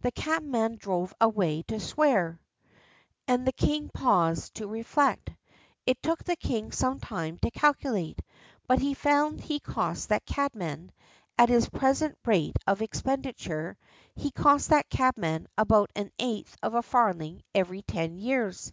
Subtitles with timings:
[0.00, 2.40] The cabman drove away to swear,
[3.28, 5.30] and the king paused to reflect.
[5.86, 8.20] It took the king some time to calculate,
[8.66, 10.90] but he found he cost that cabman,
[11.38, 13.76] at his present rate of expenditure
[14.16, 18.68] he cost that cabman about an eighth of a farthing every ten years.